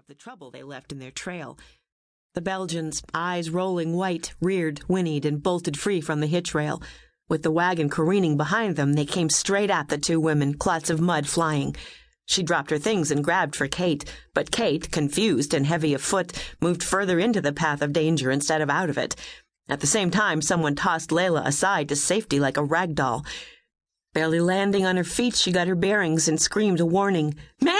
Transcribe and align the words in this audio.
of 0.00 0.06
the 0.06 0.14
trouble 0.14 0.50
they 0.50 0.62
left 0.62 0.92
in 0.92 0.98
their 0.98 1.10
trail. 1.10 1.58
The 2.32 2.40
Belgians, 2.40 3.02
eyes 3.12 3.50
rolling 3.50 3.94
white, 3.94 4.32
reared, 4.40 4.78
whinnied, 4.88 5.26
and 5.26 5.42
bolted 5.42 5.78
free 5.78 6.00
from 6.00 6.20
the 6.20 6.26
hitch 6.26 6.54
rail. 6.54 6.82
With 7.28 7.42
the 7.42 7.50
wagon 7.50 7.90
careening 7.90 8.38
behind 8.38 8.76
them, 8.76 8.94
they 8.94 9.04
came 9.04 9.28
straight 9.28 9.68
at 9.68 9.90
the 9.90 9.98
two 9.98 10.18
women, 10.18 10.54
clots 10.54 10.88
of 10.88 11.02
mud 11.02 11.26
flying. 11.28 11.76
She 12.24 12.42
dropped 12.42 12.70
her 12.70 12.78
things 12.78 13.10
and 13.10 13.22
grabbed 13.22 13.54
for 13.54 13.68
Kate, 13.68 14.10
but 14.32 14.50
Kate, 14.50 14.90
confused 14.90 15.52
and 15.52 15.66
heavy 15.66 15.92
of 15.92 16.00
foot, 16.00 16.32
moved 16.62 16.82
further 16.82 17.18
into 17.18 17.42
the 17.42 17.52
path 17.52 17.82
of 17.82 17.92
danger 17.92 18.30
instead 18.30 18.62
of 18.62 18.70
out 18.70 18.88
of 18.88 18.96
it. 18.96 19.14
At 19.68 19.80
the 19.80 19.86
same 19.86 20.10
time, 20.10 20.40
someone 20.40 20.76
tossed 20.76 21.12
Laila 21.12 21.42
aside 21.44 21.90
to 21.90 21.96
safety 21.96 22.40
like 22.40 22.56
a 22.56 22.64
rag 22.64 22.94
doll. 22.94 23.22
Barely 24.14 24.40
landing 24.40 24.86
on 24.86 24.96
her 24.96 25.04
feet, 25.04 25.36
she 25.36 25.52
got 25.52 25.68
her 25.68 25.74
bearings 25.74 26.26
and 26.26 26.40
screamed 26.40 26.80
a 26.80 26.86
warning. 26.86 27.34
Ma'am! 27.60 27.79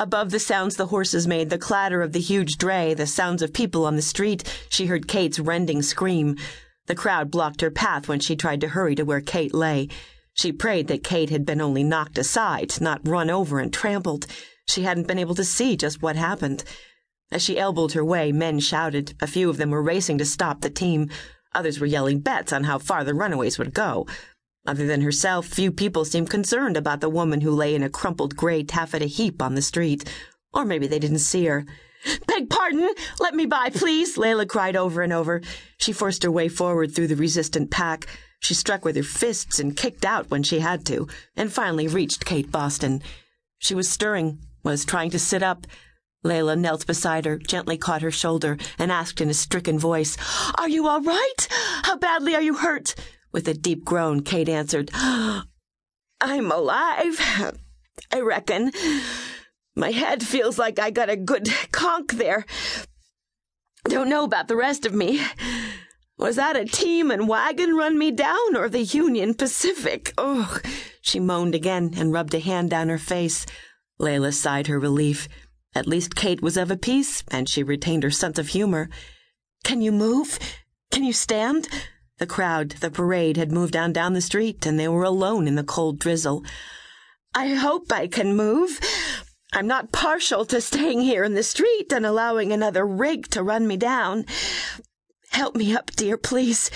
Above 0.00 0.30
the 0.30 0.38
sounds 0.38 0.76
the 0.76 0.86
horses 0.86 1.26
made, 1.26 1.50
the 1.50 1.58
clatter 1.58 2.00
of 2.00 2.12
the 2.12 2.20
huge 2.20 2.56
dray, 2.56 2.94
the 2.94 3.06
sounds 3.06 3.42
of 3.42 3.52
people 3.52 3.84
on 3.84 3.96
the 3.96 4.02
street, 4.02 4.42
she 4.70 4.86
heard 4.86 5.06
Kate's 5.06 5.38
rending 5.38 5.82
scream. 5.82 6.38
The 6.86 6.94
crowd 6.94 7.30
blocked 7.30 7.60
her 7.60 7.70
path 7.70 8.08
when 8.08 8.18
she 8.18 8.34
tried 8.34 8.62
to 8.62 8.68
hurry 8.68 8.94
to 8.94 9.02
where 9.02 9.20
Kate 9.20 9.52
lay. 9.52 9.88
She 10.32 10.52
prayed 10.52 10.88
that 10.88 11.04
Kate 11.04 11.28
had 11.28 11.44
been 11.44 11.60
only 11.60 11.84
knocked 11.84 12.16
aside, 12.16 12.80
not 12.80 13.06
run 13.06 13.28
over 13.28 13.60
and 13.60 13.70
trampled. 13.70 14.26
She 14.66 14.84
hadn't 14.84 15.06
been 15.06 15.18
able 15.18 15.34
to 15.34 15.44
see 15.44 15.76
just 15.76 16.00
what 16.00 16.16
happened. 16.16 16.64
As 17.30 17.42
she 17.42 17.58
elbowed 17.58 17.92
her 17.92 18.04
way, 18.04 18.32
men 18.32 18.58
shouted. 18.58 19.12
A 19.20 19.26
few 19.26 19.50
of 19.50 19.58
them 19.58 19.68
were 19.68 19.82
racing 19.82 20.16
to 20.16 20.24
stop 20.24 20.62
the 20.62 20.70
team. 20.70 21.10
Others 21.54 21.78
were 21.78 21.86
yelling 21.86 22.20
bets 22.20 22.54
on 22.54 22.64
how 22.64 22.78
far 22.78 23.04
the 23.04 23.12
runaways 23.12 23.58
would 23.58 23.74
go. 23.74 24.06
Other 24.66 24.86
than 24.86 25.00
herself, 25.00 25.46
few 25.46 25.72
people 25.72 26.04
seemed 26.04 26.30
concerned 26.30 26.76
about 26.76 27.00
the 27.00 27.08
woman 27.08 27.40
who 27.40 27.50
lay 27.50 27.74
in 27.74 27.82
a 27.82 27.88
crumpled 27.88 28.36
gray 28.36 28.62
taffeta 28.62 29.06
heap 29.06 29.40
on 29.40 29.54
the 29.54 29.62
street. 29.62 30.04
Or 30.52 30.64
maybe 30.64 30.86
they 30.86 30.98
didn't 30.98 31.20
see 31.20 31.46
her. 31.46 31.64
Beg 32.26 32.48
pardon! 32.48 32.88
Let 33.18 33.34
me 33.34 33.46
by, 33.46 33.70
please! 33.70 34.16
Laila 34.16 34.46
cried 34.46 34.76
over 34.76 35.02
and 35.02 35.12
over. 35.12 35.40
She 35.78 35.92
forced 35.92 36.22
her 36.22 36.30
way 36.30 36.48
forward 36.48 36.94
through 36.94 37.08
the 37.08 37.16
resistant 37.16 37.70
pack. 37.70 38.06
She 38.40 38.54
struck 38.54 38.84
with 38.84 38.96
her 38.96 39.02
fists 39.02 39.58
and 39.58 39.76
kicked 39.76 40.04
out 40.04 40.30
when 40.30 40.42
she 40.42 40.60
had 40.60 40.86
to, 40.86 41.08
and 41.36 41.52
finally 41.52 41.88
reached 41.88 42.24
Kate 42.24 42.50
Boston. 42.50 43.02
She 43.58 43.74
was 43.74 43.88
stirring, 43.88 44.38
was 44.62 44.84
trying 44.84 45.10
to 45.10 45.18
sit 45.18 45.42
up. 45.42 45.66
Laila 46.22 46.56
knelt 46.56 46.86
beside 46.86 47.24
her, 47.26 47.38
gently 47.38 47.76
caught 47.76 48.02
her 48.02 48.10
shoulder, 48.10 48.56
and 48.78 48.90
asked 48.90 49.20
in 49.20 49.30
a 49.30 49.34
stricken 49.34 49.78
voice, 49.78 50.16
Are 50.56 50.68
you 50.68 50.86
all 50.86 51.02
right? 51.02 51.48
How 51.82 51.96
badly 51.96 52.34
are 52.34 52.42
you 52.42 52.54
hurt? 52.54 52.94
With 53.32 53.46
a 53.48 53.54
deep 53.54 53.84
groan, 53.84 54.22
Kate 54.22 54.48
answered, 54.48 54.90
I'm 54.94 56.50
alive, 56.50 57.54
I 58.12 58.20
reckon. 58.20 58.72
My 59.76 59.92
head 59.92 60.22
feels 60.22 60.58
like 60.58 60.78
I 60.78 60.90
got 60.90 61.10
a 61.10 61.16
good 61.16 61.48
conk 61.72 62.12
there. 62.14 62.44
Don't 63.84 64.08
know 64.08 64.24
about 64.24 64.48
the 64.48 64.56
rest 64.56 64.84
of 64.84 64.92
me. 64.92 65.24
Was 66.18 66.36
that 66.36 66.56
a 66.56 66.66
team 66.66 67.10
and 67.10 67.28
wagon 67.28 67.74
run 67.74 67.98
me 67.98 68.10
down 68.10 68.54
or 68.54 68.68
the 68.68 68.82
Union 68.82 69.32
Pacific? 69.32 70.12
Oh, 70.18 70.58
she 71.00 71.18
moaned 71.18 71.54
again 71.54 71.94
and 71.96 72.12
rubbed 72.12 72.34
a 72.34 72.40
hand 72.40 72.68
down 72.68 72.90
her 72.90 72.98
face. 72.98 73.46
Laila 73.98 74.32
sighed 74.32 74.66
her 74.66 74.78
relief. 74.78 75.28
At 75.74 75.86
least 75.86 76.16
Kate 76.16 76.42
was 76.42 76.56
of 76.56 76.70
a 76.70 76.76
piece, 76.76 77.22
and 77.30 77.48
she 77.48 77.62
retained 77.62 78.02
her 78.02 78.10
sense 78.10 78.38
of 78.38 78.48
humor. 78.48 78.90
Can 79.64 79.80
you 79.80 79.92
move? 79.92 80.38
Can 80.90 81.04
you 81.04 81.12
stand? 81.12 81.68
The 82.20 82.26
crowd, 82.26 82.72
the 82.80 82.90
parade, 82.90 83.38
had 83.38 83.50
moved 83.50 83.74
on 83.74 83.94
down 83.94 84.12
the 84.12 84.20
street, 84.20 84.66
and 84.66 84.78
they 84.78 84.88
were 84.88 85.04
alone 85.04 85.48
in 85.48 85.54
the 85.54 85.64
cold 85.64 85.98
drizzle. 85.98 86.44
I 87.34 87.54
hope 87.54 87.90
I 87.90 88.08
can 88.08 88.36
move. 88.36 88.78
I'm 89.54 89.66
not 89.66 89.90
partial 89.90 90.44
to 90.44 90.60
staying 90.60 91.00
here 91.00 91.24
in 91.24 91.32
the 91.32 91.42
street 91.42 91.90
and 91.94 92.04
allowing 92.04 92.52
another 92.52 92.86
rig 92.86 93.28
to 93.30 93.42
run 93.42 93.66
me 93.66 93.78
down. 93.78 94.26
Help 95.30 95.56
me 95.56 95.74
up, 95.74 95.92
dear, 95.92 96.18
please. 96.18 96.70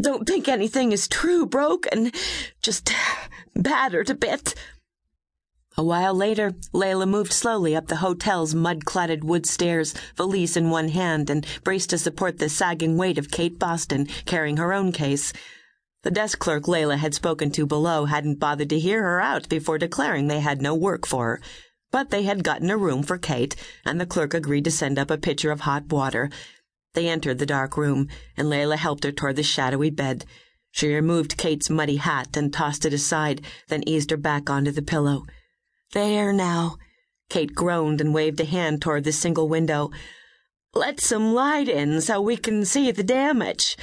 Don't 0.00 0.26
think 0.26 0.48
anything 0.48 0.90
is 0.90 1.06
true 1.06 1.46
broken, 1.46 2.10
just 2.60 2.92
battered 3.54 4.10
a 4.10 4.14
bit. 4.16 4.56
A 5.80 5.82
while 5.82 6.14
later, 6.14 6.52
Laila 6.74 7.06
moved 7.06 7.32
slowly 7.32 7.74
up 7.74 7.86
the 7.86 8.04
hotel's 8.04 8.54
mud-cladded 8.54 9.24
wood 9.24 9.46
stairs, 9.46 9.94
valise 10.14 10.54
in 10.54 10.68
one 10.68 10.88
hand, 10.90 11.30
and 11.30 11.46
braced 11.64 11.88
to 11.88 11.96
support 11.96 12.36
the 12.36 12.50
sagging 12.50 12.98
weight 12.98 13.16
of 13.16 13.30
Kate 13.30 13.58
Boston, 13.58 14.06
carrying 14.26 14.58
her 14.58 14.74
own 14.74 14.92
case. 14.92 15.32
The 16.02 16.10
desk 16.10 16.38
clerk 16.38 16.68
Laila 16.68 16.98
had 16.98 17.14
spoken 17.14 17.50
to 17.52 17.64
below 17.64 18.04
hadn't 18.04 18.38
bothered 18.38 18.68
to 18.68 18.78
hear 18.78 19.02
her 19.02 19.22
out 19.22 19.48
before 19.48 19.78
declaring 19.78 20.26
they 20.26 20.40
had 20.40 20.60
no 20.60 20.74
work 20.74 21.06
for 21.06 21.24
her. 21.24 21.40
But 21.90 22.10
they 22.10 22.24
had 22.24 22.44
gotten 22.44 22.68
a 22.68 22.76
room 22.76 23.02
for 23.02 23.16
Kate, 23.16 23.56
and 23.82 23.98
the 23.98 24.04
clerk 24.04 24.34
agreed 24.34 24.66
to 24.66 24.70
send 24.70 24.98
up 24.98 25.10
a 25.10 25.16
pitcher 25.16 25.50
of 25.50 25.60
hot 25.60 25.86
water. 25.90 26.28
They 26.92 27.08
entered 27.08 27.38
the 27.38 27.46
dark 27.46 27.78
room, 27.78 28.08
and 28.36 28.50
Laila 28.50 28.76
helped 28.76 29.04
her 29.04 29.12
toward 29.12 29.36
the 29.36 29.42
shadowy 29.42 29.88
bed. 29.88 30.26
She 30.72 30.92
removed 30.92 31.38
Kate's 31.38 31.70
muddy 31.70 31.96
hat 31.96 32.36
and 32.36 32.52
tossed 32.52 32.84
it 32.84 32.92
aside, 32.92 33.40
then 33.68 33.82
eased 33.88 34.10
her 34.10 34.18
back 34.18 34.50
onto 34.50 34.72
the 34.72 34.82
pillow. 34.82 35.24
There 35.92 36.32
now. 36.32 36.76
Kate 37.28 37.52
groaned 37.52 38.00
and 38.00 38.14
waved 38.14 38.38
a 38.38 38.44
hand 38.44 38.80
toward 38.80 39.02
the 39.02 39.12
single 39.12 39.48
window. 39.48 39.90
Let 40.72 41.00
some 41.00 41.34
light 41.34 41.68
in 41.68 42.00
so 42.00 42.20
we 42.20 42.36
can 42.36 42.64
see 42.64 42.92
the 42.92 43.02
damage. 43.02 43.76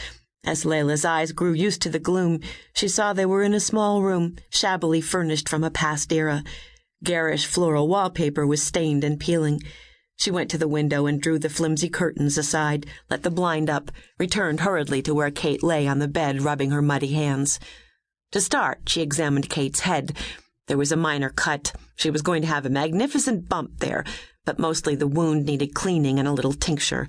As 0.45 0.63
Laila's 0.63 1.03
eyes 1.03 1.33
grew 1.33 1.51
used 1.51 1.81
to 1.81 1.89
the 1.89 1.99
gloom, 1.99 2.39
she 2.73 2.87
saw 2.87 3.11
they 3.11 3.25
were 3.25 3.43
in 3.43 3.53
a 3.53 3.59
small 3.59 4.03
room, 4.03 4.37
shabbily 4.49 5.01
furnished 5.01 5.49
from 5.49 5.65
a 5.65 5.69
past 5.69 6.13
era. 6.13 6.45
Garish 7.03 7.45
floral 7.45 7.89
wallpaper 7.89 8.47
was 8.47 8.63
stained 8.63 9.03
and 9.03 9.19
peeling. 9.19 9.61
She 10.15 10.31
went 10.31 10.49
to 10.51 10.57
the 10.57 10.67
window 10.69 11.07
and 11.07 11.21
drew 11.21 11.37
the 11.37 11.49
flimsy 11.49 11.89
curtains 11.89 12.37
aside, 12.37 12.85
let 13.09 13.23
the 13.23 13.29
blind 13.29 13.69
up, 13.69 13.91
returned 14.17 14.61
hurriedly 14.61 15.01
to 15.01 15.13
where 15.13 15.29
Kate 15.29 15.61
lay 15.61 15.85
on 15.85 15.99
the 15.99 16.07
bed, 16.07 16.41
rubbing 16.41 16.71
her 16.71 16.81
muddy 16.81 17.11
hands. 17.11 17.59
To 18.31 18.39
start, 18.39 18.79
she 18.87 19.01
examined 19.01 19.49
Kate's 19.49 19.81
head. 19.81 20.17
There 20.67 20.77
was 20.77 20.91
a 20.91 20.97
minor 20.97 21.29
cut. 21.29 21.73
She 21.95 22.09
was 22.09 22.21
going 22.21 22.41
to 22.41 22.47
have 22.47 22.65
a 22.65 22.69
magnificent 22.69 23.49
bump 23.49 23.79
there, 23.79 24.03
but 24.45 24.59
mostly 24.59 24.95
the 24.95 25.07
wound 25.07 25.45
needed 25.45 25.73
cleaning 25.73 26.19
and 26.19 26.27
a 26.27 26.33
little 26.33 26.53
tincture. 26.53 27.07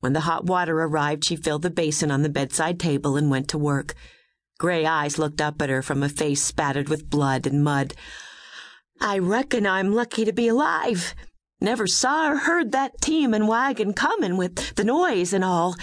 When 0.00 0.12
the 0.12 0.20
hot 0.20 0.44
water 0.44 0.80
arrived, 0.80 1.24
she 1.24 1.36
filled 1.36 1.62
the 1.62 1.70
basin 1.70 2.10
on 2.10 2.22
the 2.22 2.28
bedside 2.28 2.78
table 2.78 3.16
and 3.16 3.30
went 3.30 3.48
to 3.48 3.58
work. 3.58 3.94
Gray 4.58 4.84
eyes 4.84 5.18
looked 5.18 5.40
up 5.40 5.60
at 5.62 5.70
her 5.70 5.82
from 5.82 6.02
a 6.02 6.08
face 6.08 6.42
spattered 6.42 6.90
with 6.90 7.08
blood 7.08 7.46
and 7.46 7.64
mud. 7.64 7.94
I 9.00 9.18
reckon 9.18 9.66
I'm 9.66 9.94
lucky 9.94 10.26
to 10.26 10.32
be 10.32 10.48
alive. 10.48 11.14
Never 11.60 11.86
saw 11.86 12.30
or 12.30 12.36
heard 12.36 12.72
that 12.72 13.00
team 13.00 13.32
and 13.32 13.48
wagon 13.48 13.94
comin' 13.94 14.36
with 14.36 14.74
the 14.74 14.84
noise 14.84 15.32
and 15.32 15.44
all. 15.44 15.74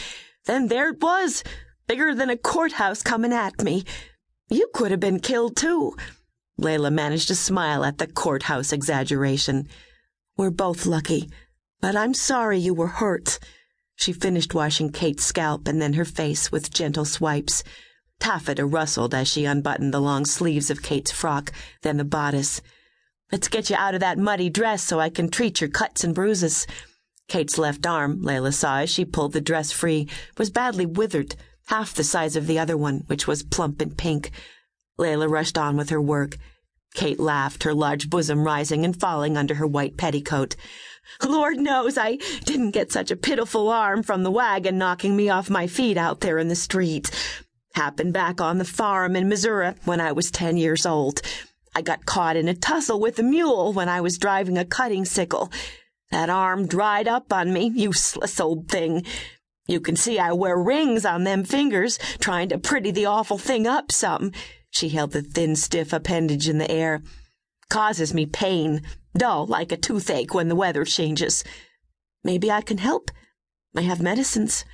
Then 0.45 0.67
there 0.67 0.89
it 0.89 1.01
was, 1.01 1.44
bigger 1.88 2.13
than 2.13 2.29
a 2.29 2.38
courthouse 2.38 3.01
comin' 3.01 3.33
at 3.33 3.63
me. 3.63 3.83
You 4.50 4.69
could 4.73 4.91
have 4.91 5.00
been 5.00 5.19
killed, 5.19 5.56
too. 5.56 5.95
Laila 6.57 6.90
managed 6.90 7.28
to 7.28 7.35
smile 7.35 7.84
at 7.84 8.00
the 8.00 8.07
courthouse 8.07 8.73
exaggeration. 8.73 9.68
We're 10.35 10.50
both 10.50 10.85
lucky, 10.85 11.29
but 11.81 11.95
I'm 11.95 12.13
sorry 12.13 12.57
you 12.57 12.73
were 12.73 12.88
hurt. 12.88 13.40
She 13.95 14.13
finished 14.13 14.53
washing 14.53 14.91
Kate's 14.91 15.23
scalp 15.23 15.68
and 15.68 15.81
then 15.81 15.94
her 15.94 16.06
face 16.06 16.51
with 16.51 16.73
gentle 16.73 17.06
swipes. 17.06 17.63
Taffeta 18.19 18.66
rustled 18.66 19.13
as 19.13 19.28
she 19.28 19.45
unbuttoned 19.45 19.94
the 19.94 20.00
long 20.00 20.25
sleeves 20.25 20.69
of 20.69 20.81
Kate's 20.81 21.12
frock, 21.12 21.51
then 21.84 21.97
the 21.97 22.06
bodice. 22.06 22.62
Let's 23.31 23.47
get 23.47 23.69
you 23.69 23.75
out 23.75 23.94
of 23.94 24.00
that 24.00 24.18
muddy 24.18 24.50
dress 24.50 24.84
so 24.84 25.00
I 25.00 25.09
can 25.09 25.29
treat 25.29 25.62
your 25.62 25.69
cuts 25.69 26.03
and 26.03 26.16
bruises. 26.16 26.66
Kate's 27.28 27.57
left 27.57 27.85
arm, 27.85 28.22
Laila 28.22 28.51
saw 28.51 28.79
as 28.79 28.89
she 28.89 29.03
pulled 29.03 29.34
the 29.34 29.41
dress 29.41 29.72
free, 29.72 30.07
was 30.38 30.50
badly 30.50 30.85
withered, 30.85 31.35
half 31.68 31.94
the 31.94 32.03
size 32.03 32.35
of 32.35 32.47
the 32.47 32.57
other 32.57 32.78
one, 32.78 33.03
which 33.07 33.28
was 33.28 33.44
plump 33.44 33.81
and 33.81 33.97
pink. 33.97 34.31
Laila 34.97 35.27
rushed 35.27 35.57
on 35.57 35.77
with 35.77 35.89
her 35.89 36.01
work. 36.01 36.37
Kate 36.93 37.19
laughed, 37.19 37.63
her 37.63 37.73
large 37.73 38.09
bosom 38.09 38.43
rising 38.43 38.83
and 38.83 38.99
falling 38.99 39.37
under 39.37 39.55
her 39.55 39.67
white 39.67 39.97
petticoat. 39.97 40.55
Lord 41.23 41.57
knows 41.57 41.97
I 41.97 42.17
didn't 42.44 42.71
get 42.71 42.91
such 42.91 43.11
a 43.11 43.15
pitiful 43.15 43.69
arm 43.69 44.03
from 44.03 44.23
the 44.23 44.31
wagon 44.31 44.77
knocking 44.77 45.15
me 45.15 45.29
off 45.29 45.49
my 45.49 45.67
feet 45.67 45.97
out 45.97 46.21
there 46.21 46.38
in 46.38 46.47
the 46.47 46.55
street. 46.55 47.09
Happened 47.75 48.13
back 48.13 48.41
on 48.41 48.57
the 48.57 48.65
farm 48.65 49.15
in 49.15 49.29
Missouri 49.29 49.73
when 49.85 50.01
I 50.01 50.11
was 50.11 50.31
ten 50.31 50.57
years 50.57 50.85
old. 50.85 51.21
I 51.75 51.81
got 51.81 52.05
caught 52.05 52.35
in 52.35 52.47
a 52.47 52.55
tussle 52.55 53.00
with 53.00 53.19
a 53.19 53.23
mule 53.23 53.71
when 53.71 53.88
I 53.88 54.01
was 54.01 54.17
driving 54.17 54.57
a 54.57 54.65
cutting 54.65 55.05
sickle. 55.05 55.51
That 56.09 56.29
arm 56.29 56.67
dried 56.67 57.07
up 57.07 57.31
on 57.31 57.53
me, 57.53 57.71
useless 57.75 58.39
old 58.39 58.67
thing. 58.67 59.05
You 59.67 59.79
can 59.79 59.95
see 59.95 60.17
I 60.17 60.31
wear 60.31 60.57
rings 60.57 61.05
on 61.05 61.23
them 61.23 61.43
fingers, 61.43 62.00
trying 62.19 62.50
to 62.50 62.57
pretty 62.57 62.89
the 62.91 63.05
awful 63.05 63.38
thing 63.38 63.67
up 63.67 63.91
some. 63.91 64.31
She 64.77 64.89
held 64.89 65.12
the 65.12 65.24
thin, 65.24 65.56
stiff 65.56 65.91
appendage 65.91 66.47
in 66.47 66.59
the 66.59 66.69
air. 66.69 67.01
Causes 67.68 68.13
me 68.13 68.27
pain, 68.27 68.83
dull 69.18 69.47
like 69.47 69.71
a 69.71 69.77
toothache 69.77 70.35
when 70.35 70.50
the 70.50 70.56
weather 70.56 70.85
changes. 70.85 71.44
Maybe 72.24 72.51
I 72.51 72.62
can 72.62 72.77
help. 72.77 73.09
I 73.75 73.81
have 73.81 74.00
medicines. 74.00 74.65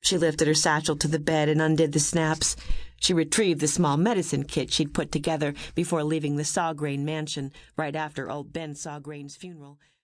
She 0.00 0.16
lifted 0.16 0.46
her 0.46 0.54
satchel 0.54 0.94
to 0.98 1.08
the 1.08 1.18
bed 1.18 1.48
and 1.48 1.60
undid 1.60 1.90
the 1.90 1.98
snaps. 1.98 2.54
She 3.00 3.12
retrieved 3.12 3.60
the 3.60 3.66
small 3.66 3.96
medicine 3.96 4.44
kit 4.44 4.72
she'd 4.72 4.94
put 4.94 5.10
together 5.10 5.54
before 5.74 6.04
leaving 6.04 6.36
the 6.36 6.44
Sawgrain 6.44 7.00
mansion 7.00 7.50
right 7.76 7.96
after 7.96 8.30
old 8.30 8.52
Ben 8.52 8.74
Sawgrain's 8.74 9.34
funeral. 9.34 9.80